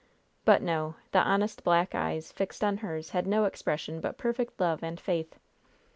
[0.45, 0.95] But no!
[1.11, 5.37] The honest black eyes fixed on hers had no expression but perfect love and faith.